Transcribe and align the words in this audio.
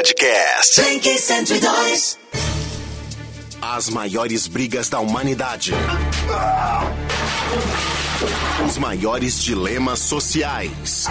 Podcast. 0.00 0.80
Blink 0.80 1.18
102. 1.18 2.18
As 3.60 3.90
maiores 3.90 4.46
brigas 4.46 4.88
da 4.88 4.98
humanidade. 4.98 5.74
Os 8.66 8.78
maiores 8.78 9.42
dilemas 9.42 9.98
sociais. 9.98 11.04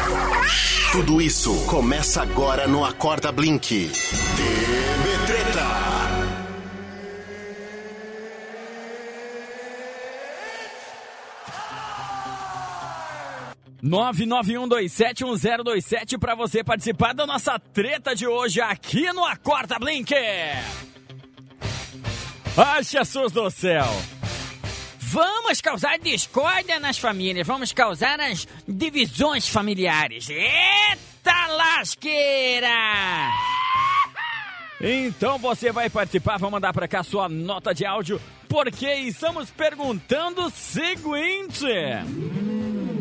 Tudo 0.92 1.22
isso 1.22 1.54
começa 1.68 2.24
agora 2.24 2.68
no 2.68 2.84
Acorda 2.84 3.32
Blink. 3.32 3.92
991271027 13.84 16.20
para 16.20 16.36
você 16.36 16.64
participar 16.64 17.14
da 17.14 17.26
nossa 17.26 17.58
treta 17.58 18.14
de 18.14 18.28
hoje 18.28 18.62
aqui 18.62 19.12
no 19.14 19.26
Acorda 19.26 19.80
Blink. 19.80 20.14
Ai, 22.58 22.84
Jesus 22.84 23.32
do 23.32 23.50
céu. 23.50 23.88
Vamos 25.00 25.62
causar 25.62 25.98
discórdia 25.98 26.80
nas 26.80 27.00
famílias, 27.00 27.48
vamos 27.48 27.74
causar 27.74 28.20
as 28.20 28.48
divisões 28.68 29.50
familiares. 29.50 30.30
Eita 30.30 31.48
lasqueira! 31.48 32.68
Então 34.82 35.38
você 35.38 35.72
vai 35.72 35.90
participar, 35.90 36.38
vai 36.38 36.52
mandar 36.52 36.74
para 36.74 36.88
cá 36.88 37.02
sua 37.02 37.28
nota 37.28 37.74
de 37.74 37.86
áudio, 37.86 38.22
porque 38.48 38.94
estamos 38.94 39.50
perguntando 39.50 40.46
o 40.46 40.50
seguinte. 40.50 41.66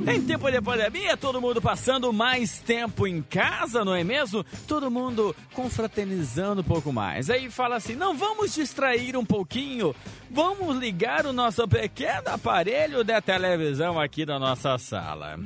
Em 0.09 0.23
tempo 0.23 0.51
de 0.51 0.59
pandemia, 0.63 1.19
todo 1.19 1.39
mundo 1.39 1.61
passando 1.61 2.11
mais 2.15 2.61
tempo 2.61 3.07
em 3.07 3.21
casa, 3.21 3.85
não 3.85 3.95
é 3.95 4.03
mesmo? 4.03 4.43
Todo 4.67 4.91
mundo 4.91 5.37
confraternizando 5.53 6.63
um 6.63 6.65
pouco 6.65 6.91
mais. 6.91 7.29
Aí 7.29 7.51
fala 7.51 7.77
assim: 7.77 7.95
não 7.95 8.17
vamos 8.17 8.55
distrair 8.55 9.19
um 9.19 9.25
pouquinho, 9.25 9.95
vamos 10.31 10.77
ligar 10.79 11.27
o 11.27 11.33
nosso 11.33 11.69
pequeno 11.69 12.31
aparelho 12.31 13.05
da 13.05 13.21
televisão 13.21 14.01
aqui 14.01 14.25
da 14.25 14.39
nossa 14.39 14.79
sala. 14.79 15.39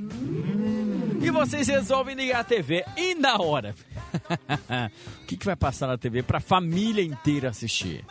E 1.20 1.28
vocês 1.30 1.66
resolvem 1.66 2.14
ligar 2.14 2.40
a 2.40 2.44
TV 2.44 2.84
e 2.96 3.16
na 3.16 3.38
hora. 3.38 3.74
o 5.22 5.26
que, 5.26 5.36
que 5.36 5.46
vai 5.46 5.56
passar 5.56 5.88
na 5.88 5.98
TV 5.98 6.22
para 6.22 6.38
a 6.38 6.40
família 6.40 7.02
inteira 7.02 7.48
assistir? 7.48 8.04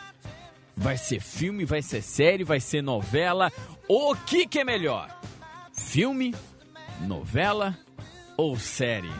Vai 0.76 0.98
ser 0.98 1.20
filme, 1.20 1.64
vai 1.64 1.80
ser 1.80 2.02
série, 2.02 2.44
vai 2.44 2.60
ser 2.60 2.82
novela? 2.82 3.50
O 3.88 4.14
que, 4.14 4.46
que 4.46 4.58
é 4.58 4.64
melhor? 4.64 5.08
Filme, 5.72 6.34
novela 7.02 7.76
ou 8.36 8.58
série? 8.58 9.12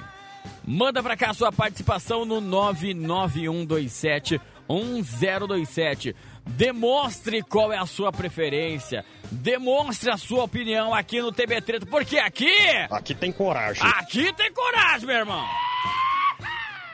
Manda 0.64 1.02
pra 1.02 1.16
cá 1.16 1.34
sua 1.34 1.50
participação 1.52 2.24
no 2.24 2.40
99127 2.40 4.40
1027. 4.68 6.14
Demonstre 6.44 7.42
qual 7.42 7.72
é 7.72 7.78
a 7.78 7.86
sua 7.86 8.12
preferência. 8.12 9.04
Demonstre 9.30 10.10
a 10.10 10.16
sua 10.16 10.44
opinião 10.44 10.94
aqui 10.94 11.20
no 11.20 11.32
TB 11.32 11.60
Treta, 11.62 11.86
porque 11.86 12.18
aqui. 12.18 12.56
Aqui 12.90 13.14
tem 13.14 13.32
coragem. 13.32 13.82
Aqui 13.84 14.32
tem 14.32 14.52
coragem, 14.52 15.06
meu 15.06 15.16
irmão. 15.16 15.44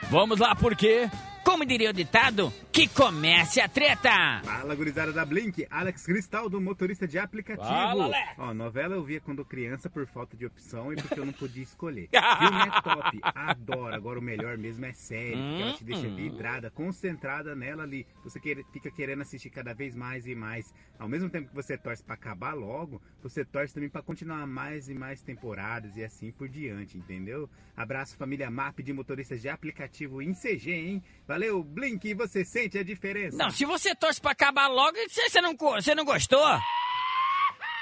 Vamos 0.09 0.39
lá, 0.39 0.55
porque 0.55 1.09
como 1.49 1.65
diria 1.65 1.89
o 1.89 1.93
ditado, 1.93 2.53
que 2.71 2.87
comece 2.87 3.59
a 3.59 3.67
treta! 3.67 4.39
Fala, 4.43 4.75
gurizada 4.75 5.11
da 5.11 5.25
Blink, 5.25 5.65
Alex 5.71 6.05
Cristal, 6.05 6.47
do 6.47 6.61
motorista 6.61 7.07
de 7.07 7.17
aplicativo. 7.17 7.67
Fala, 7.67 8.03
Alex. 8.05 8.35
Ó, 8.37 8.53
novela 8.53 8.93
eu 8.93 9.03
via 9.03 9.19
quando 9.19 9.43
criança 9.43 9.89
por 9.89 10.05
falta 10.05 10.37
de 10.37 10.45
opção 10.45 10.93
e 10.93 10.95
porque 10.95 11.19
eu 11.19 11.25
não 11.25 11.33
podia 11.33 11.63
escolher. 11.63 12.07
Filme 12.37 12.61
é 12.61 12.81
top, 12.81 13.19
adoro. 13.23 13.95
Agora 13.95 14.19
o 14.19 14.21
melhor 14.21 14.59
mesmo 14.59 14.85
é 14.85 14.93
série, 14.93 15.35
porque 15.37 15.61
ela 15.63 15.73
te 15.73 15.83
deixa 15.83 16.07
Hum. 16.07 16.15
vidrada, 16.15 16.69
concentrada 16.69 17.55
nela 17.55 17.81
ali. 17.81 18.05
Você 18.23 18.39
quer- 18.39 18.63
fica 18.71 18.91
querendo 18.91 19.23
assistir 19.23 19.49
cada 19.49 19.73
vez 19.73 19.95
mais 19.95 20.27
e 20.27 20.35
mais. 20.35 20.71
Ao 20.99 21.09
mesmo 21.09 21.31
tempo 21.31 21.49
que 21.49 21.55
você 21.55 21.75
torce 21.79 22.03
pra 22.03 22.13
acabar 22.13 22.53
logo, 22.53 23.01
você 23.23 23.43
torce 23.43 23.73
também 23.73 23.89
pra 23.89 24.03
continuar 24.03 24.45
mais 24.45 24.87
e 24.87 24.93
mais 24.93 25.23
temporadas 25.23 25.97
e 25.97 26.03
assim 26.03 26.31
por 26.31 26.47
diante, 26.47 26.95
entendeu? 26.95 27.49
Abraço 27.75 28.15
família 28.17 28.51
MAP 28.51 28.83
de 28.83 28.93
motoristas 28.93 29.41
de 29.41 29.49
aplicativo 29.49 30.21
em 30.21 30.33
CG, 30.33 30.71
hein? 30.73 31.03
Valeu, 31.27 31.38
Blink, 31.63 32.13
você 32.13 32.43
sente 32.43 32.77
a 32.77 32.83
diferença? 32.83 33.37
Não, 33.37 33.49
se 33.49 33.65
você 33.65 33.95
torce 33.95 34.19
pra 34.19 34.31
acabar 34.31 34.67
logo, 34.67 34.97
você, 35.07 35.29
você 35.29 35.41
não, 35.41 35.55
você 35.55 35.95
não 35.95 36.05
gostou? 36.05 36.47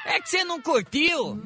É 0.06 0.22
que 0.22 0.29
você 0.29 0.44
não 0.44 0.62
curtiu? 0.62 1.41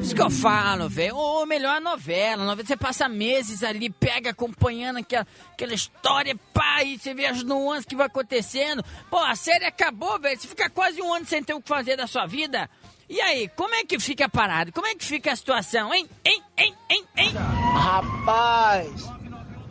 Isso 0.00 0.14
que 0.14 0.20
eu 0.20 0.30
falo, 0.30 0.88
velho. 0.88 1.16
Ou 1.16 1.46
melhor, 1.46 1.76
a 1.76 1.80
novela. 1.80 2.42
A 2.42 2.46
novela 2.46 2.66
você 2.66 2.76
passa 2.76 3.08
meses 3.08 3.62
ali, 3.62 3.88
pega 3.88 4.30
acompanhando 4.30 4.98
aquela, 4.98 5.26
aquela 5.52 5.74
história, 5.74 6.36
pá, 6.52 6.82
e 6.82 6.98
você 6.98 7.14
vê 7.14 7.26
as 7.26 7.42
nuances 7.42 7.86
que 7.86 7.96
vai 7.96 8.06
acontecendo. 8.06 8.84
Pô, 9.10 9.18
a 9.18 9.34
série 9.34 9.64
acabou, 9.64 10.18
velho. 10.20 10.38
Você 10.38 10.48
fica 10.48 10.68
quase 10.68 11.00
um 11.00 11.12
ano 11.12 11.24
sem 11.26 11.42
ter 11.42 11.54
o 11.54 11.60
que 11.60 11.68
fazer 11.68 11.96
da 11.96 12.06
sua 12.06 12.26
vida. 12.26 12.68
E 13.08 13.20
aí, 13.20 13.48
como 13.48 13.74
é 13.74 13.84
que 13.84 13.98
fica 13.98 14.28
parado? 14.28 14.72
Como 14.72 14.86
é 14.86 14.94
que 14.94 15.04
fica 15.04 15.32
a 15.32 15.36
situação, 15.36 15.92
hein? 15.92 16.08
Hein? 16.24 16.42
Hein? 16.56 16.74
Hein? 16.90 17.04
Hein? 17.16 17.32
Rapaz, 17.74 18.90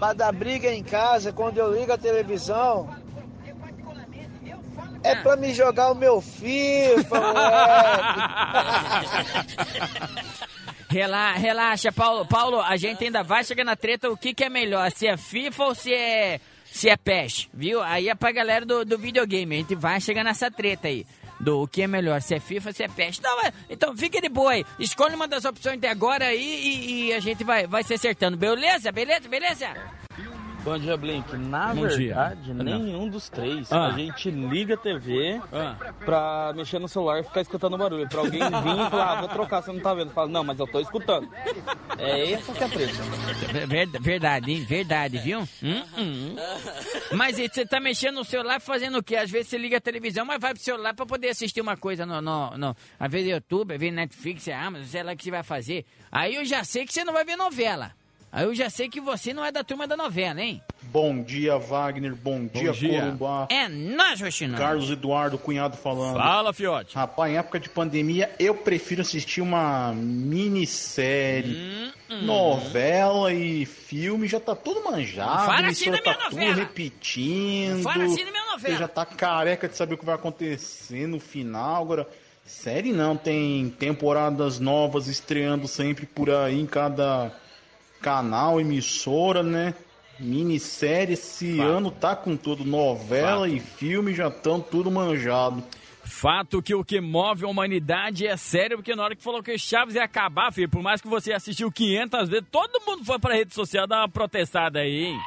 pra 0.04 0.12
dar 0.12 0.34
briga 0.34 0.70
em 0.70 0.84
casa 0.84 1.32
quando 1.32 1.58
eu 1.60 1.74
ligo 1.74 1.94
a 1.94 1.98
televisão. 1.98 2.90
É 5.02 5.16
pra 5.16 5.38
me 5.38 5.54
jogar 5.54 5.92
o 5.92 5.96
meu 5.96 6.20
FIFA, 6.20 7.22
moleque. 7.22 8.20
Rela- 10.92 11.34
relaxa, 11.34 11.92
Paulo. 11.92 12.26
Paulo, 12.26 12.62
a 12.62 12.76
gente 12.78 13.04
ainda 13.06 13.24
vai 13.24 13.44
chegar 13.44 13.64
na 13.64 13.76
treta. 13.76 14.10
O 14.12 14.18
que, 14.18 14.34
que 14.34 14.44
é 14.44 14.50
melhor? 14.50 14.92
Se 14.92 15.08
é 15.08 15.18
FIFA 15.18 15.64
ou 15.64 15.74
se 15.74 15.92
é, 15.94 16.40
se 16.66 16.88
é 16.90 16.96
PES? 16.98 17.50
Viu? 17.54 17.82
Aí 17.82 18.10
é 18.10 18.14
pra 18.16 18.32
galera 18.32 18.64
do, 18.66 18.86
do 18.86 18.98
videogame. 18.98 19.56
A 19.56 19.60
gente 19.60 19.74
vai 19.76 20.00
chegar 20.00 20.24
nessa 20.24 20.52
treta 20.52 20.88
aí. 20.90 21.06
Do 21.40 21.64
o 21.64 21.68
que 21.68 21.82
é 21.82 21.88
melhor, 21.88 22.22
se 22.22 22.36
é 22.36 22.40
FIFA 22.40 22.72
se 22.72 22.84
é 22.84 22.88
PES. 22.88 23.20
Não, 23.20 23.38
então 23.70 23.96
fica 23.96 24.22
de 24.22 24.30
boa 24.30 24.52
aí. 24.52 24.66
Escolhe 24.80 25.16
uma 25.16 25.28
das 25.28 25.46
opções 25.46 25.80
de 25.80 25.88
agora 25.88 26.26
aí 26.26 26.40
e, 26.40 27.08
e 27.08 27.14
a 27.14 27.20
gente 27.20 27.44
vai, 27.44 27.68
vai 27.68 27.84
se 27.84 27.94
acertando. 27.94 28.38
Beleza? 28.38 28.92
Beleza? 28.92 29.28
Beleza? 29.28 30.03
Bom 30.64 30.80
dia, 30.80 30.96
Blink. 30.96 31.36
Na 31.36 31.74
Bom 31.74 31.86
dia. 31.88 31.98
verdade, 32.16 32.54
Não. 32.54 32.64
nenhum 32.64 33.10
dos 33.10 33.28
três. 33.30 33.70
Ah. 33.70 33.88
A 33.88 33.92
gente 33.92 34.32
liga 34.32 34.76
a 34.76 34.78
TV 34.78 35.42
Ah. 35.52 35.76
pra 36.06 36.54
mexer 36.56 36.80
no 36.80 36.88
celular 36.88 37.20
e 37.20 37.24
ficar 37.24 37.42
escutando 37.42 37.78
barulho. 37.78 38.08
Pra 38.08 38.20
alguém 38.22 38.40
vir 38.40 38.48
e 38.48 38.90
falar, 38.90 39.12
ah, 39.18 39.20
vou 39.20 39.28
trocar, 39.30 39.62
você 39.62 39.74
não 39.74 39.82
tá 39.82 39.94
vendo. 39.94 40.12
Fala, 40.12 40.30
não, 40.30 40.42
mas 40.42 40.58
eu 40.58 40.66
tô 40.66 40.80
escutando. 40.80 41.30
É 41.98 42.32
essa 42.32 42.54
que 42.54 42.64
é 42.64 42.66
a 42.66 42.70
treta. 42.70 42.94
Ver- 43.68 43.90
Verdade, 44.02 44.52
hein? 44.54 44.64
Verdade, 44.66 45.18
viu? 45.18 45.42
Hum, 45.62 45.84
hum. 45.98 46.36
Mas 47.12 47.38
e 47.40 47.50
você 47.50 47.66
tá 47.66 47.82
mexendo 47.82 48.16
no 48.16 48.24
celular 48.24 48.62
fazendo 48.62 49.00
o 49.00 49.04
quê? 49.04 49.18
Às 49.18 49.30
vezes 49.30 49.50
você 49.50 49.58
liga 49.58 49.78
a 49.78 49.82
televisão, 49.82 50.26
mas 50.26 50.40
vai 50.40 50.54
pro 50.54 50.64
celular 50.64 50.94
pra 50.94 51.06
poder 51.06 51.28
assistir 51.30 51.60
uma 51.60 51.76
coisa 51.76 52.06
no. 52.06 52.22
no, 52.22 52.58
no 52.58 52.76
às 52.98 53.12
vezes 53.12 53.30
YouTube, 53.30 53.74
às 53.74 53.80
vezes 53.82 53.94
Netflix, 53.96 54.48
Amazon, 54.48 54.88
sei 54.88 55.04
lá 55.04 55.12
o 55.12 55.18
que 55.18 55.24
você 55.26 55.32
vai 55.32 55.44
fazer. 55.44 55.86
Aí 56.10 56.36
eu 56.36 56.46
já 56.46 56.64
sei 56.64 56.86
que 56.86 56.94
você 56.94 57.04
não 57.04 57.12
vai 57.12 57.26
ver 57.26 57.36
novela. 57.36 57.92
Aí 58.36 58.46
eu 58.46 58.56
já 58.56 58.68
sei 58.68 58.90
que 58.90 59.00
você 59.00 59.32
não 59.32 59.46
é 59.46 59.52
da 59.52 59.64
turma 59.64 59.86
da 59.86 59.96
novela, 59.96 60.42
hein? 60.42 60.60
Bom 60.82 61.22
dia, 61.22 61.56
Wagner. 61.60 62.16
Bom 62.16 62.48
dia, 62.48 62.72
dia. 62.72 63.00
Corumbá. 63.02 63.48
É 63.52 63.68
nós, 63.70 64.20
Roxinão. 64.20 64.58
Carlos 64.58 64.90
Eduardo, 64.90 65.38
cunhado 65.38 65.78
falando. 65.78 66.18
Fala, 66.18 66.52
fiote. 66.52 66.96
Rapaz, 66.96 67.32
em 67.32 67.38
época 67.38 67.60
de 67.60 67.70
pandemia, 67.70 68.34
eu 68.40 68.56
prefiro 68.56 69.02
assistir 69.02 69.40
uma 69.42 69.94
minissérie, 69.94 71.92
Hum, 72.10 72.24
novela 72.26 73.32
e 73.32 73.66
filme. 73.68 74.28
Já 74.28 74.40
tá 74.40 74.56
tudo 74.56 74.84
manjado. 74.84 75.46
Fala 75.46 75.68
assim 75.68 75.92
da 75.92 76.02
minha 76.02 76.04
tá 76.04 76.14
tudo 76.16 76.36
novela. 76.36 76.56
repetindo. 76.56 77.84
Fala 77.84 78.04
assim 78.06 78.26
da 78.26 78.32
minha 78.32 78.46
novela. 78.52 78.74
Você 78.76 78.80
já 78.80 78.88
tá 78.88 79.06
careca 79.06 79.68
de 79.70 79.76
saber 79.78 79.94
o 79.94 79.98
que 79.98 80.06
vai 80.06 80.16
acontecer 80.16 81.08
no 81.08 81.20
final. 81.20 81.84
Agora, 81.84 82.08
série 82.46 82.92
não. 82.92 83.16
Tem 83.16 83.70
temporadas 83.80 84.60
novas 84.60 85.08
estreando 85.08 85.68
sempre 85.68 86.06
por 86.08 86.30
aí 86.32 86.60
em 86.60 86.66
cada 86.66 87.32
canal, 88.04 88.60
emissora, 88.60 89.42
né? 89.42 89.74
Minissérie 90.20 91.14
esse 91.14 91.60
ano 91.60 91.90
tá 91.90 92.16
com 92.16 92.38
tudo. 92.38 92.64
Novela 92.64 93.48
Fato. 93.48 93.56
e 93.56 93.60
filme 93.60 94.14
já 94.14 94.28
estão 94.28 94.62
tudo 94.62 94.92
manjado. 94.92 95.64
Fato 96.04 96.62
que 96.62 96.76
o 96.76 96.84
que 96.84 97.02
move 97.02 97.46
a 97.46 97.48
humanidade 97.48 98.28
é 98.28 98.38
sério, 98.38 98.78
porque 98.78 98.96
na 98.96 99.04
hora 99.04 99.16
que 99.16 99.24
falou 99.24 99.42
que 99.42 99.58
Chaves 99.58 99.96
ia 99.96 100.04
acabar, 100.04 100.52
filho, 100.52 100.70
por 100.70 100.84
mais 100.84 101.02
que 101.02 101.08
você 101.08 101.32
assistiu 101.32 101.72
500 101.72 102.30
vezes, 102.30 102.46
todo 102.52 102.82
mundo 102.86 103.06
foi 103.06 103.18
pra 103.18 103.34
rede 103.34 103.54
social 103.54 103.88
dar 103.88 104.02
uma 104.02 104.10
protestada 104.10 104.80
aí, 104.80 105.06
hein? 105.06 105.18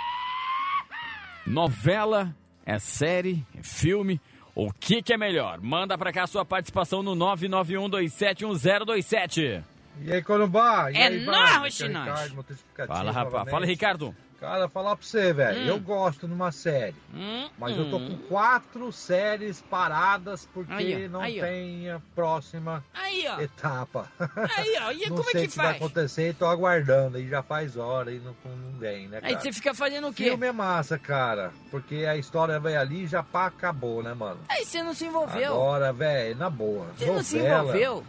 Novela, 1.47 2.37
é 2.65 2.79
série, 2.79 3.45
é 3.59 3.63
filme, 3.63 4.21
o 4.55 4.71
que 4.73 5.03
que 5.03 5.15
é 5.15 5.17
melhor? 5.17 5.61
Manda 5.61 5.97
pra 5.97 6.13
cá 6.13 6.25
a 6.25 6.27
sua 6.27 6.45
participação 6.45 7.03
no 7.03 7.17
991271027. 7.17 9.63
E 10.01 10.13
aí, 10.13 10.23
Corumbá? 10.23 10.91
E 10.93 10.97
É 10.97 11.07
aí, 11.07 11.25
nóis. 11.25 11.79
Ricardo, 11.81 12.41
aplicativo 12.41 12.87
Fala, 12.87 13.11
rapaz. 13.13 13.33
novamente. 13.33 13.51
Fala, 13.51 13.67
Ricardo. 13.67 14.15
Cara, 14.39 14.69
falar 14.69 14.95
pra 14.97 15.07
você, 15.07 15.33
velho, 15.33 15.63
Hum. 15.63 15.67
eu 15.67 15.81
gosto 15.81 16.29
numa 16.29 16.53
série, 16.53 16.95
Hum, 17.15 17.49
mas 17.59 17.75
eu 17.75 17.89
tô 17.89 17.97
hum. 17.97 18.07
com 18.11 18.17
quatro 18.29 18.93
séries 18.93 19.63
paradas 19.63 20.47
porque 20.53 20.75
Aí, 20.75 21.07
ó, 21.07 21.09
não 21.09 21.21
aí, 21.23 21.41
ó. 21.41 21.43
tem 21.47 21.91
a 21.91 22.03
próxima 22.15 22.85
Aí, 22.93 23.27
ó. 23.27 23.41
etapa. 23.41 24.13
Aí, 24.59 24.75
ó. 24.83 24.93
E 24.93 24.99
não 25.09 25.17
como 25.17 25.31
sei 25.31 25.41
é 25.41 25.45
que 25.45 25.51
que 25.53 25.57
vai 25.57 25.67
faz? 25.69 25.77
acontecer 25.77 26.29
e 26.29 26.35
tô 26.35 26.45
aguardando. 26.45 27.17
Aí 27.17 27.27
já 27.27 27.43
faz 27.43 27.79
hora 27.79 28.13
e 28.13 28.19
não, 28.19 28.37
não 28.45 28.79
vem, 28.79 29.09
né, 29.09 29.21
Aí 29.23 29.31
cara? 29.33 29.41
você 29.43 29.53
fica 29.55 29.73
fazendo 29.75 30.09
o 30.09 30.13
quê? 30.13 30.25
Filme 30.25 30.47
é 30.49 30.53
massa, 30.53 30.99
cara, 30.99 31.51
porque 31.71 32.05
a 32.05 32.15
história 32.19 32.61
vai 32.61 32.77
ali 32.77 33.05
e 33.05 33.07
já 33.07 33.23
pá, 33.23 33.47
acabou, 33.47 34.03
né, 34.03 34.13
mano? 34.13 34.41
Aí 34.51 34.67
você 34.67 34.83
não 34.83 34.93
se 34.93 35.07
envolveu. 35.07 35.55
Agora, 35.55 35.95
velho, 35.95 36.37
na 36.37 36.51
boa. 36.51 36.87
Você 36.95 37.07
não 37.07 37.23
se 37.23 37.39
envolveu. 37.39 38.05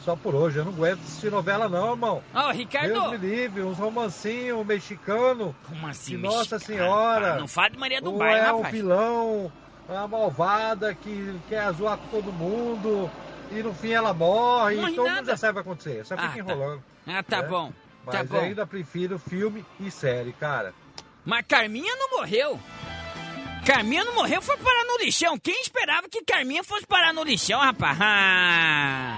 Só 0.00 0.14
por 0.14 0.34
hoje, 0.34 0.58
eu 0.58 0.64
não 0.66 0.72
aguento 0.72 1.00
assistir 1.00 1.30
novela 1.30 1.66
não, 1.68 1.92
irmão. 1.92 2.22
Ó, 2.34 2.42
Deus 2.42 2.56
Ricardo. 2.58 3.10
me 3.12 3.16
livre, 3.16 3.62
uns 3.62 3.78
romancinhos 3.78 4.66
mexicanos. 4.66 5.54
Como 5.66 5.86
assim, 5.86 6.12
Que 6.16 6.22
Nossa 6.22 6.56
mexicano? 6.56 6.60
Senhora. 6.60 7.34
Ah, 7.34 7.38
não 7.38 7.48
fala 7.48 7.70
de 7.70 7.78
Maria 7.78 8.02
do 8.02 8.12
Bairro, 8.12 8.46
é 8.46 8.52
um 8.52 8.56
rapaz. 8.58 8.74
vilão, 8.74 9.52
uma 9.88 10.06
malvada 10.08 10.94
que 10.94 11.40
quer 11.48 11.72
zoar 11.72 11.96
com 11.96 12.06
todo 12.08 12.30
mundo 12.32 13.10
e 13.50 13.62
no 13.62 13.72
fim 13.72 13.92
ela 13.92 14.12
morre. 14.12 14.74
E 14.76 14.94
todo 14.94 15.04
nada. 15.06 15.16
mundo 15.16 15.26
já 15.26 15.36
sabe 15.38 15.58
o 15.58 15.62
que 15.62 15.68
vai 15.68 15.72
acontecer. 15.74 16.04
Só 16.04 16.14
Ah, 16.18 16.28
fica 16.28 16.44
tá. 16.44 16.52
enrolando. 16.52 16.84
Ah, 17.06 17.22
tá 17.22 17.36
É. 17.38 17.42
bom. 17.42 17.72
Mas 18.04 18.14
Tá 18.16 18.24
bom. 18.24 18.36
ainda 18.40 18.66
prefiro 18.66 19.18
filme 19.18 19.64
e 19.80 19.90
série, 19.90 20.34
cara. 20.34 20.74
Mas 21.24 21.46
Carminha 21.46 21.96
não 21.96 22.18
morreu. 22.18 22.60
Carminha 23.64 24.04
não 24.04 24.14
morreu, 24.16 24.42
foi 24.42 24.58
parar 24.58 24.84
no 24.84 24.98
lixão. 25.02 25.38
Quem 25.38 25.58
esperava 25.62 26.06
que 26.10 26.22
Carminha 26.22 26.62
fosse 26.62 26.86
parar 26.86 27.14
no 27.14 27.24
lixão, 27.24 27.58
rapaz? 27.60 27.96
Ah. 27.98 29.16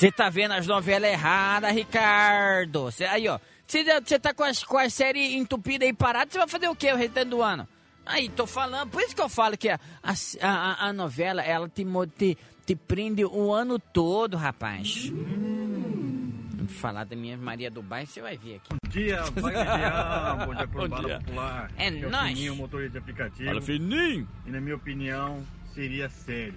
Você 0.00 0.10
tá 0.10 0.30
vendo 0.30 0.52
as 0.52 0.66
novelas 0.66 1.10
erradas, 1.10 1.74
Ricardo. 1.74 2.90
Cê, 2.90 3.04
aí, 3.04 3.28
ó. 3.28 3.38
Você 3.66 4.18
tá 4.18 4.32
com 4.32 4.42
as, 4.42 4.64
com 4.64 4.78
as 4.78 4.94
séries 4.94 5.32
entupidas 5.34 5.86
aí 5.86 5.92
paradas, 5.92 6.32
você 6.32 6.38
vai 6.38 6.48
fazer 6.48 6.68
o 6.70 6.74
quê 6.74 6.90
o 6.90 6.96
restante 6.96 7.28
do 7.28 7.42
ano? 7.42 7.68
Aí, 8.06 8.30
tô 8.30 8.46
falando. 8.46 8.88
Por 8.88 9.02
isso 9.02 9.14
que 9.14 9.20
eu 9.20 9.28
falo 9.28 9.58
que 9.58 9.68
a, 9.68 9.78
a, 10.02 10.14
a- 10.40 10.86
a 10.88 10.92
novela, 10.94 11.42
ela 11.42 11.68
te, 11.68 11.84
mo- 11.84 12.06
te, 12.06 12.38
te 12.64 12.74
prende 12.74 13.26
o 13.26 13.52
ano 13.52 13.78
todo, 13.78 14.38
rapaz. 14.38 15.10
Hum. 15.12 16.32
Falar 16.68 17.04
da 17.04 17.14
minha 17.14 17.36
Maria 17.36 17.70
do 17.70 17.82
Bairro, 17.82 18.06
você 18.08 18.22
vai 18.22 18.38
ver 18.38 18.54
aqui. 18.56 18.68
Bom 18.70 18.90
dia, 18.90 19.22
vai 19.22 19.52
bom 20.46 20.54
dia 20.54 20.66
Bom 20.66 20.88
dia. 21.02 21.18
Popular. 21.18 21.70
É 21.76 21.90
nóis. 21.90 22.28
Fininho, 22.32 22.56
motorista 22.56 22.92
de 22.92 22.98
aplicativo. 22.98 23.44
Fala, 23.50 23.60
fininho. 23.60 24.26
E 24.46 24.50
na 24.50 24.62
minha 24.62 24.76
opinião, 24.76 25.44
seria 25.74 26.08
série. 26.08 26.54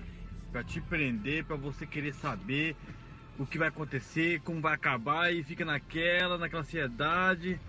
Pra 0.50 0.64
te 0.64 0.80
prender, 0.80 1.44
pra 1.44 1.58
você 1.58 1.86
querer 1.86 2.14
saber 2.14 2.74
o 3.40 3.46
que 3.46 3.58
vai 3.58 3.68
acontecer, 3.70 4.40
como 4.42 4.62
vai 4.62 4.74
acabar 4.76 5.34
e 5.34 5.44
fica 5.44 5.66
naquela, 5.66 6.38
naquela 6.38 6.62
ansiedade. 6.62 7.60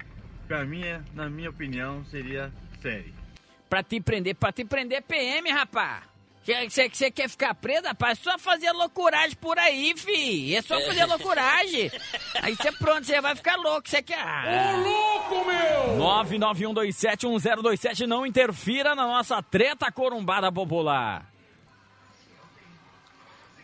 Pra 0.46 0.64
mim, 0.64 0.82
é- 0.84 1.00
na 1.14 1.28
minha 1.28 1.50
opinião, 1.50 2.04
seria 2.06 2.52
série. 2.82 3.14
Pra 3.68 3.82
te 3.82 4.00
prender, 4.00 4.36
pra 4.36 4.52
te 4.52 4.64
prender 4.64 5.02
PM, 5.02 5.50
rapaz. 5.50 6.04
Você 6.70 7.10
quer 7.10 7.26
ficar 7.30 7.54
preso, 7.54 7.86
rapaz? 7.86 8.18
É 8.18 8.22
só 8.22 8.38
fazer 8.38 8.70
loucuragem 8.72 9.34
por 9.40 9.58
aí, 9.58 9.94
fi. 9.96 10.54
É 10.54 10.60
só 10.60 10.78
fazer 10.86 11.06
loucuragem. 11.06 11.90
Aí 12.42 12.54
você 12.54 12.70
pronto, 12.72 13.06
você 13.06 13.18
vai 13.22 13.34
ficar 13.34 13.56
louco. 13.56 13.88
Você 13.88 14.02
quer. 14.02 14.18
Ô, 14.22 14.76
louco, 14.82 15.46
meu! 15.46 15.96
991271027, 15.98 18.06
não 18.06 18.26
interfira 18.26 18.94
na 18.94 19.06
nossa 19.06 19.42
treta 19.42 19.90
corumbada 19.90 20.52
popular. 20.52 21.32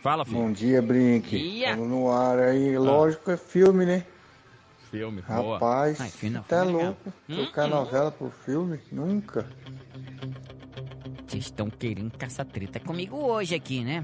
Fala, 0.03 0.25
filho. 0.25 0.39
Bom 0.39 0.51
dia, 0.53 0.81
Blink. 0.81 1.29
Dia. 1.39 1.71
Tamo 1.71 1.85
no 1.87 2.11
ar 2.11 2.39
aí. 2.39 2.79
Lógico, 2.79 3.31
é 3.31 3.37
filme, 3.37 3.85
né? 3.85 4.05
Filme, 4.91 5.21
boa. 5.23 5.53
Rapaz, 5.55 6.01
Ai, 6.01 6.09
filme, 6.09 6.41
tá 6.49 6.65
filme 6.65 6.81
é 6.81 6.85
louco. 6.87 7.13
legal. 7.29 7.45
Trocar 7.45 7.67
Hum, 7.67 7.71
novela 7.71 8.11
por 8.11 8.33
filme? 8.45 8.81
Nunca. 8.91 9.47
Vocês 11.29 11.45
estão 11.45 11.71
querendo 11.71 12.11
caçar 12.19 12.45
treta 12.47 12.81
comigo 12.81 13.17
hoje 13.17 13.55
aqui, 13.55 13.85
né? 13.85 14.03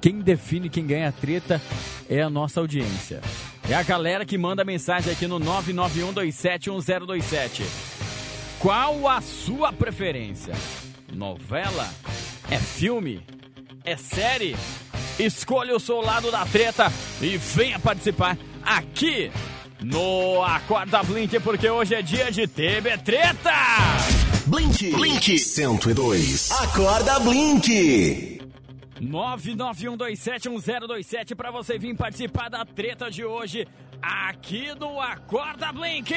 Quem 0.00 0.20
define 0.20 0.68
quem 0.68 0.86
ganha 0.86 1.08
a 1.08 1.12
treta 1.12 1.60
é 2.08 2.22
a 2.22 2.30
nossa 2.30 2.60
audiência. 2.60 3.20
É 3.68 3.74
a 3.74 3.82
galera 3.82 4.24
que 4.24 4.38
manda 4.38 4.64
mensagem 4.64 5.12
aqui 5.12 5.26
no 5.26 5.40
991271027. 5.40 7.62
Qual 8.60 9.08
a 9.08 9.20
sua 9.20 9.72
preferência? 9.72 10.54
Novela? 11.12 11.88
É 12.50 12.58
filme? 12.58 13.26
É 13.84 13.96
série? 13.96 14.54
Escolha 15.18 15.76
o 15.76 15.80
seu 15.80 16.00
lado 16.00 16.30
da 16.30 16.46
treta 16.46 16.90
e 17.20 17.36
venha 17.36 17.78
participar 17.78 18.38
aqui 18.64 19.30
no 19.80 20.42
Acorda 20.42 21.02
Blink, 21.02 21.38
porque 21.40 21.68
hoje 21.68 21.94
é 21.94 22.00
dia 22.02 22.30
de 22.30 22.46
TB 22.46 22.98
Treta! 23.04 23.52
Blink. 24.46 24.92
Blink 24.92 25.38
102. 25.38 26.50
Acorda 26.50 27.20
Blink. 27.20 28.40
991271027 29.00 31.36
para 31.36 31.50
você 31.50 31.78
vir 31.78 31.94
participar 31.96 32.48
da 32.48 32.64
treta 32.64 33.10
de 33.10 33.24
hoje 33.24 33.66
aqui 34.00 34.68
no 34.78 35.00
Acorda 35.00 35.72
Blink. 35.72 36.14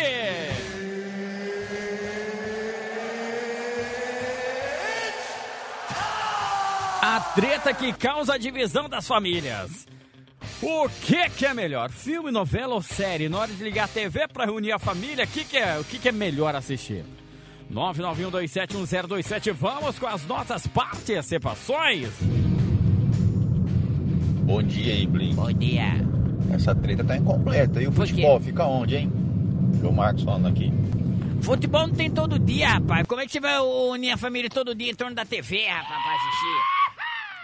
A 7.16 7.20
treta 7.22 7.74
que 7.74 7.94
causa 7.94 8.34
a 8.34 8.38
divisão 8.38 8.90
das 8.90 9.08
famílias. 9.08 9.88
O 10.62 10.90
que 10.90 11.30
que 11.30 11.46
é 11.46 11.54
melhor? 11.54 11.90
Filme, 11.90 12.30
novela 12.30 12.76
ou 12.76 12.82
série? 12.82 13.30
Na 13.30 13.38
hora 13.40 13.54
de 13.54 13.64
ligar 13.64 13.86
a 13.86 13.88
TV 13.88 14.28
para 14.28 14.44
reunir 14.44 14.74
a 14.74 14.80
família, 14.80 15.24
o 15.24 15.28
que 15.30 15.46
que 15.46 15.56
é, 15.56 15.80
o 15.80 15.86
que 15.86 15.98
que 15.98 16.10
é 16.10 16.12
melhor 16.12 16.54
assistir? 16.58 17.06
991271027, 17.72 19.54
vamos 19.54 19.98
com 19.98 20.08
as 20.08 20.28
nossas 20.28 20.68
participações. 20.68 22.10
Bom 24.44 24.62
dia 24.62 24.96
aí, 24.96 25.08
Blink. 25.08 25.36
Bom 25.36 25.54
dia. 25.54 25.94
Essa 26.54 26.76
treta 26.76 27.02
tá 27.02 27.16
incompleta. 27.16 27.82
E 27.82 27.88
o 27.88 27.94
Por 27.94 28.06
quê? 28.08 28.12
futebol 28.12 28.42
fica 28.42 28.66
onde, 28.66 28.98
hein? 28.98 29.10
João 29.80 29.94
Marcos 29.94 30.22
falando 30.26 30.50
aqui. 30.50 30.70
Futebol 31.42 31.88
não 31.88 31.96
tem 31.96 32.12
todo 32.12 32.38
dia, 32.38 32.72
rapaz. 32.72 33.08
Como 33.08 33.22
é 33.22 33.26
que 33.26 33.32
você 33.32 33.40
vai 33.40 33.58
unir 33.62 34.12
a 34.12 34.18
família 34.18 34.50
todo 34.50 34.76
dia 34.76 34.92
em 34.92 34.96
torno 34.96 35.16
da 35.16 35.24
TV, 35.24 35.66
rapaz, 35.66 36.04
pra 36.04 36.14
assistir? 36.14 36.75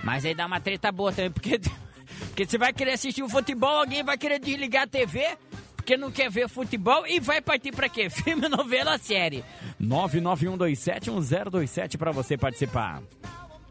Mas 0.04 0.26
aí 0.26 0.34
dá 0.34 0.46
uma 0.46 0.60
treta 0.60 0.92
boa 0.92 1.12
também, 1.12 1.32
porque, 1.32 1.60
porque 2.28 2.46
você 2.46 2.58
vai 2.58 2.74
querer 2.74 2.94
assistir 2.94 3.24
o 3.24 3.30
futebol, 3.30 3.80
alguém 3.80 4.04
vai 4.04 4.18
querer 4.18 4.40
desligar 4.40 4.84
a 4.84 4.88
TV, 4.88 5.38
porque 5.76 5.98
não 5.98 6.12
quer 6.12 6.30
ver 6.30 6.50
futebol 6.50 7.06
e 7.08 7.20
vai 7.20 7.42
partir 7.42 7.72
pra 7.72 7.90
quê? 7.90 8.10
Filme, 8.10 8.48
novela, 8.50 8.98
série. 8.98 9.44
991271027 9.82 11.98
pra 11.98 12.12
você 12.12 12.38
participar. 12.38 13.02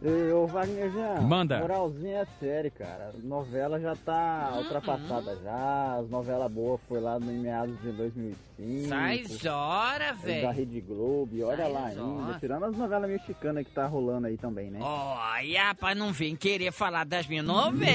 Ei, 0.03 0.33
ô 0.33 0.47
Wagner 0.47 0.91
Jean, 0.93 1.21
Manda. 1.21 1.59
Moralzinha 1.59 2.21
é 2.21 2.27
série, 2.41 2.71
cara. 2.71 3.13
Novela 3.23 3.79
já 3.79 3.95
tá 3.95 4.55
ultrapassada 4.57 5.37
já. 5.45 5.97
As 6.01 6.09
novelas 6.09 6.51
boas 6.51 6.81
foi 6.89 7.01
lá 7.01 7.21
no 7.21 7.31
meados 7.31 7.79
de 7.83 7.93
2005. 7.93 8.89
Sai 8.89 9.25
hora, 9.51 10.07
Da 10.07 10.13
velho. 10.13 10.51
Rede 10.53 10.81
Globo, 10.81 11.29
e 11.37 11.43
olha 11.43 11.65
Sai 11.65 11.73
lá 11.73 11.91
zora. 11.91 12.23
ainda. 12.27 12.39
Tirando 12.39 12.65
as 12.65 12.77
novelas 12.77 13.11
mexicanas 13.11 13.67
que 13.67 13.73
tá 13.73 13.87
rolando 13.87 14.27
aí 14.27 14.39
também, 14.39 14.71
né? 14.71 14.79
Olha, 14.81 15.65
rapaz, 15.65 15.97
não 15.99 16.13
vem 16.15 16.35
querer 16.35 16.73
falar 16.73 17.05
das 17.05 17.27
minhas 17.27 17.45
novelas. 17.45 17.91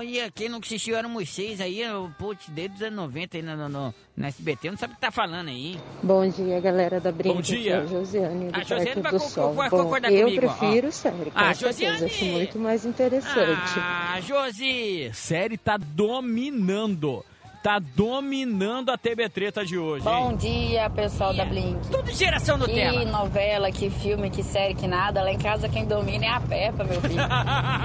Olha, 0.00 0.30
quem 0.34 0.48
não 0.48 0.60
assistiu 0.64 0.96
Éramos 0.96 1.28
Seis 1.28 1.60
aí, 1.60 1.86
o 1.92 2.08
putz, 2.18 2.48
desde 2.48 2.74
os 2.76 2.82
anos 2.82 2.96
90 2.96 3.36
aí 3.36 3.42
no, 3.42 3.54
no, 3.54 3.68
no, 3.68 3.94
no 4.16 4.26
SBT, 4.26 4.70
não 4.70 4.78
sabe 4.78 4.94
o 4.94 4.96
que 4.96 5.00
tá 5.02 5.10
falando 5.10 5.48
aí. 5.48 5.78
Bom 6.02 6.26
dia, 6.26 6.58
galera 6.58 6.98
da 6.98 7.12
Brinca. 7.12 7.34
Bom 7.34 7.42
dia. 7.42 7.74
É 7.74 7.76
a 7.80 7.84
Josiane 7.86 8.48
do 8.50 8.56
A 8.56 8.60
Josiane 8.62 8.84
Parque 8.86 9.00
vai 9.02 9.12
do 9.12 9.18
co- 9.18 9.28
Sol. 9.28 9.52
vai 9.52 9.68
Bom, 9.68 9.76
concordar 9.76 10.10
eu 10.10 10.24
comigo, 10.24 10.46
ó. 10.46 10.54
prefiro 10.54 10.90
série, 10.90 11.30
com 11.30 11.38
Ah, 11.38 11.52
certeza. 11.52 11.66
Josiane! 11.92 12.04
Acho 12.06 12.24
muito 12.24 12.58
mais 12.58 12.84
interessante. 12.86 13.78
Ah, 13.78 14.18
Josi! 14.22 15.10
Série 15.12 15.58
tá 15.58 15.76
dominando. 15.76 17.22
Tá 17.62 17.78
dominando 17.78 18.90
a 18.90 18.96
TV 18.96 19.28
Treta 19.28 19.62
de 19.66 19.76
hoje, 19.76 20.02
Bom 20.02 20.30
hein? 20.30 20.36
dia, 20.36 20.88
pessoal 20.88 21.34
da 21.34 21.44
Blink. 21.44 21.90
Tudo 21.90 22.10
geração 22.10 22.56
Nutella. 22.56 23.00
Que 23.00 23.04
novela, 23.04 23.70
que 23.70 23.90
filme, 23.90 24.30
que 24.30 24.42
série, 24.42 24.74
que 24.74 24.86
nada. 24.86 25.22
Lá 25.22 25.30
em 25.30 25.36
casa 25.38 25.68
quem 25.68 25.84
domina 25.84 26.24
é 26.24 26.28
a 26.30 26.40
Peppa, 26.40 26.84
meu 26.84 26.98
filho. 27.02 27.16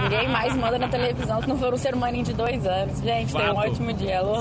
Ninguém 0.04 0.30
mais 0.30 0.56
manda 0.56 0.80
na 0.80 0.88
televisão 0.88 1.42
se 1.42 1.50
não 1.50 1.58
for 1.58 1.74
um 1.74 1.78
ser 1.78 1.94
humaninho 1.94 2.24
de 2.24 2.32
dois 2.32 2.66
anos. 2.66 3.02
Gente, 3.02 3.34
tenha 3.34 3.52
um 3.52 3.56
Fato. 3.56 3.70
ótimo 3.70 3.92
dia. 3.92 4.20
Alô. 4.20 4.38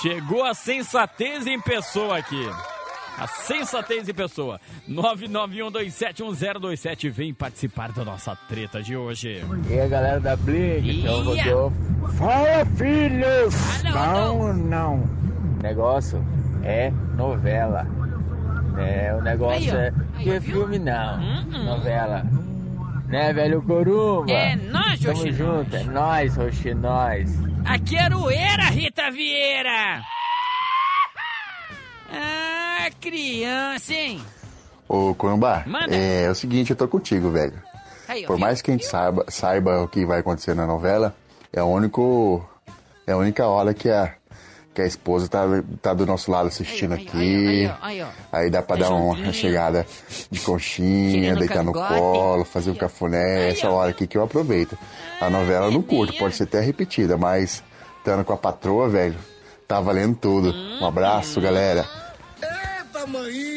Chegou 0.00 0.44
a 0.44 0.54
sensatez 0.54 1.44
em 1.48 1.60
pessoa 1.60 2.16
aqui. 2.18 2.48
A 3.18 3.26
sensatez 3.26 4.08
em 4.08 4.14
pessoa. 4.14 4.60
991271027 4.88 7.10
vem 7.10 7.34
participar 7.34 7.90
da 7.92 8.04
nossa 8.04 8.36
treta 8.48 8.80
de 8.80 8.96
hoje. 8.96 9.44
E 9.68 9.80
aí, 9.80 9.88
galera 9.88 10.20
da 10.20 10.36
Blink, 10.36 11.04
é 11.04 11.10
o. 11.10 11.22
Rodolfo. 11.24 11.89
Fala, 12.16 12.64
filhos! 12.76 13.54
Fala, 13.54 14.24
não, 14.26 14.52
não. 14.54 14.94
O 15.58 15.62
negócio 15.62 16.24
é 16.62 16.90
novela. 17.16 17.86
É, 18.78 19.14
o 19.14 19.22
negócio 19.22 19.76
Aí, 19.76 19.76
ó. 19.76 19.80
é. 19.80 19.92
Que 20.22 20.40
filme 20.40 20.78
não. 20.78 21.20
Novela. 21.64 22.24
Né, 23.08 23.32
velho 23.32 23.60
Coruba? 23.62 24.30
É 24.30 24.54
nóis, 24.56 25.00
Tamo 25.00 25.14
Roxinóis. 25.16 25.36
junto, 25.36 25.76
é 25.76 25.84
nóis, 25.84 26.36
Roxinóis. 26.36 27.30
Aqui 27.64 27.96
é 27.96 28.02
Aroeira, 28.04 28.64
Rita 28.70 29.10
Vieira. 29.10 30.00
é 32.12 32.90
criança, 33.00 33.92
hein? 33.92 34.20
Ô, 34.88 35.14
Corumbá, 35.14 35.64
é, 35.88 36.24
é 36.24 36.30
o 36.30 36.34
seguinte, 36.34 36.70
eu 36.70 36.76
tô 36.76 36.86
contigo, 36.88 37.30
velho. 37.30 37.54
Aí, 38.08 38.24
ó, 38.24 38.26
Por 38.28 38.36
viu? 38.36 38.44
mais 38.46 38.60
que 38.62 38.70
a 38.70 38.74
gente 38.74 38.86
saiba, 38.86 39.24
saiba 39.28 39.82
o 39.82 39.88
que 39.88 40.04
vai 40.06 40.20
acontecer 40.20 40.54
na 40.54 40.66
novela, 40.66 41.14
é 41.52 41.62
o 41.62 41.66
único. 41.66 42.44
É 43.06 43.12
a 43.12 43.16
única 43.16 43.46
hora 43.46 43.74
que 43.74 43.88
a, 43.90 44.14
que 44.72 44.80
a 44.80 44.86
esposa 44.86 45.28
tá, 45.28 45.44
tá 45.82 45.92
do 45.92 46.06
nosso 46.06 46.30
lado 46.30 46.46
assistindo 46.46 46.92
aqui. 46.94 47.16
aí, 47.16 47.66
ó, 47.66 47.74
aí, 47.82 48.02
ó. 48.02 48.06
Aí 48.30 48.50
dá 48.50 48.62
pra 48.62 48.76
Tá 48.76 48.84
dar 48.84 48.94
uma 48.94 49.32
chegada 49.32 49.86
de 50.30 50.40
conchinha, 50.40 51.22
Chega 51.22 51.32
no 51.32 51.38
deitar 51.38 51.64
no 51.64 51.72
colo, 51.72 52.44
fazer 52.44 52.70
um 52.70 52.74
cafuné. 52.74 53.50
Essa 53.50 53.68
hora 53.70 53.90
aqui 53.90 54.06
que 54.06 54.16
eu 54.16 54.22
aproveito. 54.22 54.78
A 55.20 55.28
novela 55.28 55.66
eu 55.66 55.72
não 55.72 55.82
curto, 55.82 56.16
pode 56.18 56.36
ser 56.36 56.44
até 56.44 56.60
repetida, 56.60 57.16
mas 57.16 57.62
estando 57.98 58.24
com 58.24 58.32
a 58.32 58.36
patroa, 58.36 58.88
velho, 58.88 59.16
tá 59.66 59.80
valendo 59.80 60.16
tudo. 60.16 60.52
Um 60.80 60.86
abraço, 60.86 61.40
galera. 61.40 61.84
Eita, 62.40 63.06
maninha! 63.06 63.49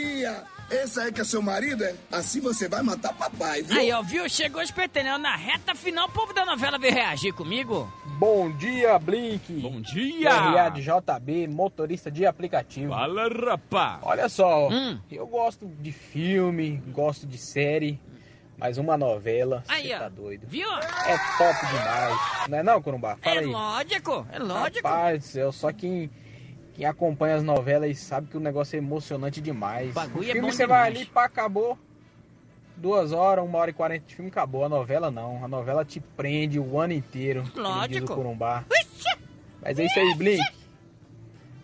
Esse 0.74 1.00
aí 1.00 1.12
que 1.12 1.22
é 1.22 1.24
seu 1.24 1.42
marido, 1.42 1.84
é? 1.84 1.94
Assim 2.12 2.40
você 2.42 2.68
vai 2.68 2.82
matar 2.82 3.14
papai, 3.14 3.62
viu? 3.62 3.78
Aí, 3.80 3.92
ó, 3.92 4.02
viu? 4.02 4.28
Chegou 4.28 4.62
espertando. 4.62 5.18
Na 5.20 5.36
reta 5.36 5.76
final, 5.76 6.08
o 6.08 6.12
povo 6.12 6.34
da 6.34 6.46
novela 6.46 6.80
veio 6.80 6.94
reagir 6.94 7.32
comigo. 7.34 7.92
Bom 8.18 8.50
dia, 8.58 8.98
Blink. 8.98 9.54
Bom 9.62 9.80
dia. 9.82 10.32
RA 10.34 10.70
de 10.70 10.82
JB, 10.82 11.48
motorista 11.48 12.10
de 12.10 12.26
aplicativo. 12.26 12.92
Fala, 12.92 13.28
rapá. 13.30 14.00
Olha 14.02 14.28
só, 14.28 14.70
Hum. 14.70 15.00
eu 15.12 15.28
gosto 15.28 15.68
de 15.80 15.92
filme, 15.92 16.82
gosto 16.88 17.28
de 17.28 17.38
série, 17.38 18.00
mas 18.58 18.78
uma 18.80 18.98
novela, 18.98 19.64
Aí, 19.68 19.88
você 19.90 19.94
ó. 19.94 20.00
tá 20.00 20.10
doido. 20.10 20.48
Viu? 20.48 20.68
É 20.72 21.18
top 21.38 21.68
demais. 21.68 22.50
Não 22.50 22.58
é 22.58 22.64
não, 22.64 22.82
Corumbá? 22.82 23.16
Fala 23.22 23.36
É 23.36 23.40
aí. 23.40 23.46
lógico, 23.46 24.28
é 24.32 24.40
lógico. 24.40 24.88
Rapaz 24.88 25.22
do 25.24 25.26
céu, 25.28 25.52
só 25.52 25.72
quem, 25.72 26.10
quem 26.74 26.86
acompanha 26.86 27.36
as 27.36 27.44
novelas 27.44 28.00
sabe 28.00 28.28
que 28.28 28.38
o 28.38 28.40
negócio 28.40 28.76
é 28.76 28.80
emocionante 28.80 29.40
demais. 29.40 29.94
bagulho 29.94 30.28
o 30.28 30.30
é 30.30 30.34
filme 30.34 30.48
bom 30.48 30.52
você 30.52 30.66
vai 30.66 30.90
demais. 30.90 31.06
ali, 31.06 31.14
pá, 31.14 31.26
acabou. 31.26 31.78
Duas 32.76 33.12
horas, 33.12 33.46
uma 33.46 33.60
hora 33.60 33.70
e 33.70 33.74
quarenta 33.74 34.06
de 34.08 34.16
filme, 34.16 34.32
acabou. 34.32 34.66
A 34.66 34.70
novela 34.70 35.12
não. 35.12 35.44
A 35.44 35.48
novela 35.48 35.86
te 35.86 36.00
prende 36.00 36.60
o 36.60 36.80
ano 36.80 36.94
inteiro. 36.94 37.44
Lógico. 37.56 38.14
o. 38.14 38.66
Mas 39.62 39.78
é 39.78 39.86
isso 39.86 40.00
aí, 40.00 40.16
Blink. 40.16 40.44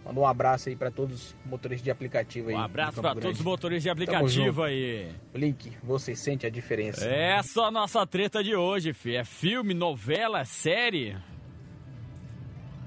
Manda 0.06 0.20
um 0.22 0.26
abraço 0.26 0.70
aí 0.70 0.76
pra 0.76 0.90
todos 0.90 1.16
os 1.16 1.36
motoristas 1.46 1.84
de 1.84 1.92
aplicativo 1.92 2.50
aí. 2.50 2.56
Um 2.56 2.60
abraço 2.60 3.00
Grande. 3.14 3.22
todos 3.22 3.40
os 3.40 3.46
motoristas 3.46 3.84
de 3.84 3.90
aplicativo 3.90 4.64
aí. 4.64 5.12
Blink, 5.34 5.72
você 5.84 6.16
sente 6.16 6.46
a 6.46 6.50
diferença. 6.50 7.06
Essa 7.06 7.62
é 7.62 7.66
a 7.66 7.72
nossa 7.72 8.06
treta 8.08 8.44
de 8.44 8.56
hoje, 8.56 8.94
fi. 8.94 9.16
É 9.16 9.24
filme, 9.24 9.74
novela, 9.74 10.46
série. 10.46 11.18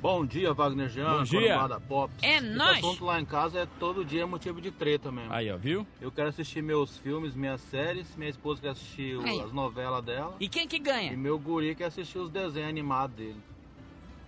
Bom 0.02 0.26
dia, 0.26 0.52
Wagner 0.52 0.88
Jean, 0.88 1.18
Bom 1.18 1.22
dia. 1.22 1.56
Pop. 1.88 2.12
É 2.22 2.38
Esse 2.38 2.46
nóis. 2.48 2.78
assunto 2.78 3.04
lá 3.04 3.20
em 3.20 3.24
casa 3.24 3.60
é 3.60 3.66
todo 3.78 4.04
dia 4.04 4.26
motivo 4.26 4.60
de 4.60 4.72
treta 4.72 5.12
mesmo. 5.12 5.32
Aí, 5.32 5.48
ó, 5.48 5.56
viu? 5.56 5.86
Eu 6.00 6.10
quero 6.10 6.28
assistir 6.28 6.60
meus 6.60 6.98
filmes, 6.98 7.36
minhas 7.36 7.60
séries, 7.60 8.16
minha 8.16 8.28
esposa 8.28 8.60
quer 8.60 8.70
assistir 8.70 9.16
o- 9.16 9.22
Aí. 9.24 9.40
as 9.40 9.52
novelas 9.52 10.04
dela. 10.04 10.34
E 10.40 10.48
quem 10.48 10.66
que 10.66 10.80
ganha? 10.80 11.12
E 11.12 11.16
meu 11.16 11.38
guri 11.38 11.76
quer 11.76 11.84
assistir 11.84 12.18
os 12.18 12.28
desenhos 12.30 12.68
animados 12.68 13.14
dele. 13.14 13.40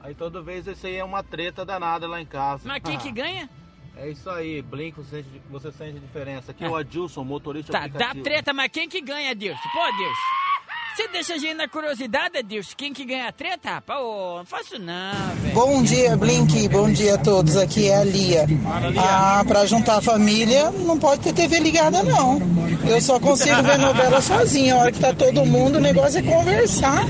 Aí 0.01 0.15
toda 0.15 0.41
vez 0.41 0.65
isso 0.65 0.87
aí 0.87 0.95
é 0.95 1.03
uma 1.05 1.25
treta 1.25 1.65
danada 1.65 2.07
lá 2.07 2.21
em 2.21 2.27
casa. 2.27 2.69
Mas 2.69 2.81
quem 2.81 2.97
que 2.97 3.11
ganha? 3.11 3.51
É 3.97 4.09
isso 4.09 4.31
aí, 4.31 4.63
Blink, 4.63 4.97
você 4.97 5.23
sente, 5.25 5.43
você 5.51 5.73
sente 5.73 5.97
a 5.97 6.01
diferença. 6.01 6.53
Aqui 6.53 6.63
é 6.63 6.69
Ah. 6.69 6.71
o 6.71 6.77
Adilson, 6.77 7.25
motorista 7.25 7.73
Tá, 7.73 7.81
dá 7.81 7.85
aplicativo. 7.87 8.23
treta, 8.25 8.53
mas 8.53 8.71
quem 8.71 8.89
que 8.89 9.01
ganha, 9.01 9.35
Deus? 9.35 9.59
Pô, 9.73 9.97
Deus. 9.97 10.19
Você 10.95 11.09
deixa 11.09 11.35
a 11.35 11.39
gente 11.39 11.55
na 11.55 11.67
curiosidade, 11.67 12.41
Deus? 12.45 12.73
Quem 12.73 12.93
que 12.93 13.05
ganha 13.05 13.27
a 13.27 13.33
treta, 13.33 13.69
rapaz? 13.69 14.01
Ô, 14.01 14.37
não 14.39 14.45
faço 14.45 14.79
não, 14.79 15.35
velho. 15.43 15.53
Bom 15.53 15.83
dia, 15.83 16.17
Blink. 16.17 16.69
Bom 16.69 16.89
dia 16.89 17.17
a 17.17 17.19
todos. 17.19 17.57
Aqui 17.57 17.89
é 17.89 17.97
a 17.97 18.05
Lia. 18.05 18.47
Ah, 18.97 19.43
pra 19.45 19.67
juntar 19.67 19.97
a 19.97 20.01
família, 20.01 20.71
não 20.71 20.97
pode 20.97 21.23
ter 21.23 21.33
TV 21.33 21.59
ligada, 21.59 22.05
não. 22.05 22.39
Eu 22.89 23.01
só 23.01 23.19
consigo 23.19 23.61
ver 23.65 23.77
novela 23.77 24.21
sozinha. 24.23 24.77
A 24.77 24.79
hora 24.79 24.93
que 24.93 25.01
tá 25.01 25.13
todo 25.13 25.45
mundo, 25.45 25.79
o 25.79 25.81
negócio 25.81 26.21
é 26.21 26.23
conversar 26.23 27.05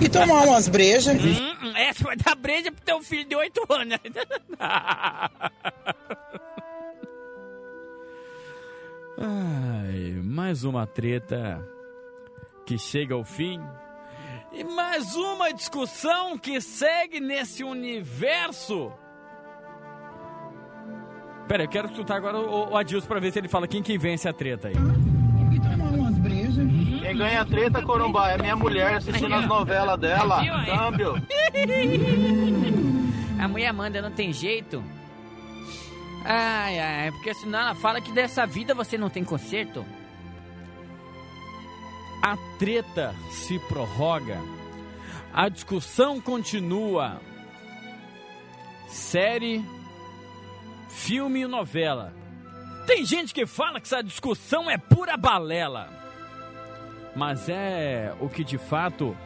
e 0.00 0.08
tomar 0.08 0.44
umas 0.46 0.66
brejas. 0.66 1.22
Hum, 1.22 1.56
hum, 1.62 1.72
essa 1.76 2.04
vai 2.04 2.16
dar 2.16 2.34
breja 2.36 2.72
pro 2.72 2.82
teu 2.86 3.02
filho 3.02 3.28
de 3.28 3.36
8 3.36 3.66
anos. 3.68 3.98
Ai, 9.18 10.22
mais 10.24 10.64
uma 10.64 10.86
treta 10.86 11.75
que 12.66 12.76
chega 12.76 13.14
ao 13.14 13.24
fim. 13.24 13.60
E 14.52 14.64
mais 14.64 15.14
uma 15.14 15.52
discussão 15.52 16.36
que 16.36 16.60
segue 16.60 17.20
nesse 17.20 17.62
universo. 17.62 18.92
Pera, 21.46 21.62
eu 21.64 21.68
quero 21.68 21.88
escutar 21.88 22.16
agora 22.16 22.38
o, 22.38 22.72
o 22.72 22.76
Adilson 22.76 23.06
pra 23.06 23.20
ver 23.20 23.32
se 23.32 23.38
ele 23.38 23.48
fala 23.48 23.68
quem 23.68 23.82
que 23.82 23.96
vence 23.96 24.28
a 24.28 24.32
treta 24.32 24.68
aí. 24.68 24.74
Quem 27.02 27.16
ganha 27.16 27.42
a 27.42 27.44
treta, 27.44 27.80
Corumbá, 27.82 28.32
é 28.32 28.38
minha 28.38 28.56
mulher 28.56 28.94
assistindo 28.96 29.32
as 29.34 29.46
novelas 29.46 29.98
dela. 30.00 30.42
Câmbio. 30.64 31.14
A 33.38 33.46
mulher 33.46 33.70
manda, 33.70 34.00
não 34.00 34.10
tem 34.10 34.32
jeito. 34.32 34.82
Ai, 36.24 36.78
ai, 36.80 37.12
porque 37.12 37.34
senão 37.34 37.60
ela 37.60 37.74
fala 37.74 38.00
que 38.00 38.10
dessa 38.10 38.46
vida 38.46 38.74
você 38.74 38.96
não 38.96 39.10
tem 39.10 39.22
conserto. 39.22 39.84
A 42.28 42.36
treta 42.58 43.14
se 43.30 43.56
prorroga. 43.56 44.40
A 45.32 45.48
discussão 45.48 46.20
continua. 46.20 47.20
Série, 48.88 49.64
filme 50.88 51.42
e 51.42 51.46
novela. 51.46 52.12
Tem 52.84 53.04
gente 53.04 53.32
que 53.32 53.46
fala 53.46 53.78
que 53.78 53.86
essa 53.86 54.02
discussão 54.02 54.68
é 54.68 54.76
pura 54.76 55.16
balela. 55.16 55.88
Mas 57.14 57.48
é 57.48 58.12
o 58.18 58.28
que 58.28 58.42
de 58.42 58.58
fato 58.58 59.16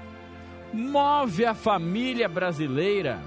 move 0.70 1.46
a 1.46 1.54
família 1.54 2.28
brasileira. 2.28 3.18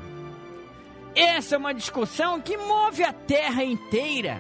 Essa 1.16 1.56
é 1.56 1.58
uma 1.58 1.74
discussão 1.74 2.40
que 2.40 2.56
move 2.58 3.04
a 3.04 3.12
terra 3.12 3.64
inteira. 3.64 4.40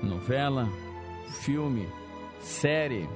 Novela, 0.00 0.68
filme, 1.34 1.88
série. 2.40 3.08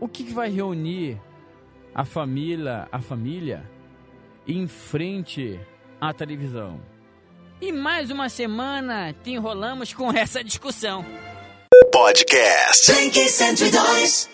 O 0.00 0.06
que, 0.06 0.24
que 0.24 0.32
vai 0.32 0.50
reunir 0.50 1.20
a 1.94 2.04
família, 2.04 2.88
a 2.92 3.00
família 3.00 3.68
em 4.46 4.66
frente 4.66 5.58
à 6.00 6.12
televisão? 6.12 6.80
E 7.60 7.72
mais 7.72 8.10
uma 8.10 8.28
semana 8.28 9.12
te 9.12 9.30
enrolamos 9.30 9.92
com 9.94 10.12
essa 10.12 10.44
discussão. 10.44 11.04
Podcast. 11.92 12.92
Blink 12.92 13.18
102. 13.28 14.33